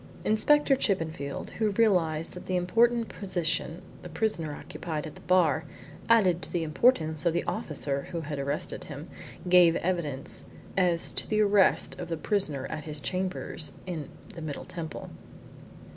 [0.25, 5.63] Inspector Chippenfield, who realised that the important position the prisoner occupied at the bar
[6.09, 9.09] added to the importance of the officer who had arrested him,
[9.47, 10.45] gave evidence
[10.75, 15.11] as to the arrest of the prisoner at his chambers in the Middle Temple.